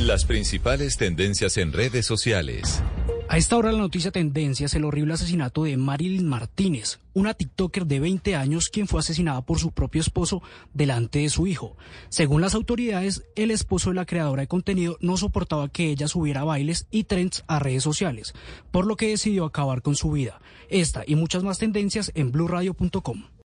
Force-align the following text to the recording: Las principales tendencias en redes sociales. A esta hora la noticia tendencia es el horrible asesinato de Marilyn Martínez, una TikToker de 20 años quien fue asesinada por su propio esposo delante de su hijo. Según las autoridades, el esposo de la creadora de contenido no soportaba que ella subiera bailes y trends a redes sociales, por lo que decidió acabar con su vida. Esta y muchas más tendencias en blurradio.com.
Las 0.00 0.24
principales 0.24 0.96
tendencias 0.96 1.58
en 1.58 1.74
redes 1.74 2.06
sociales. 2.06 2.82
A 3.28 3.36
esta 3.36 3.58
hora 3.58 3.70
la 3.70 3.80
noticia 3.80 4.10
tendencia 4.10 4.64
es 4.64 4.74
el 4.74 4.86
horrible 4.86 5.12
asesinato 5.12 5.64
de 5.64 5.76
Marilyn 5.76 6.26
Martínez, 6.26 7.00
una 7.12 7.34
TikToker 7.34 7.84
de 7.84 8.00
20 8.00 8.34
años 8.34 8.70
quien 8.70 8.88
fue 8.88 9.00
asesinada 9.00 9.42
por 9.42 9.58
su 9.58 9.72
propio 9.72 10.00
esposo 10.00 10.42
delante 10.72 11.18
de 11.18 11.28
su 11.28 11.46
hijo. 11.46 11.76
Según 12.08 12.40
las 12.40 12.54
autoridades, 12.54 13.24
el 13.36 13.50
esposo 13.50 13.90
de 13.90 13.96
la 13.96 14.06
creadora 14.06 14.40
de 14.40 14.48
contenido 14.48 14.96
no 15.02 15.18
soportaba 15.18 15.68
que 15.68 15.90
ella 15.90 16.08
subiera 16.08 16.44
bailes 16.44 16.86
y 16.90 17.04
trends 17.04 17.44
a 17.46 17.58
redes 17.58 17.82
sociales, 17.82 18.32
por 18.70 18.86
lo 18.86 18.96
que 18.96 19.10
decidió 19.10 19.44
acabar 19.44 19.82
con 19.82 19.96
su 19.96 20.12
vida. 20.12 20.40
Esta 20.70 21.04
y 21.06 21.14
muchas 21.14 21.42
más 21.44 21.58
tendencias 21.58 22.10
en 22.14 22.32
blurradio.com. 22.32 23.24